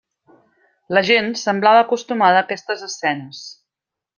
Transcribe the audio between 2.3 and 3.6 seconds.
a aquestes escenes.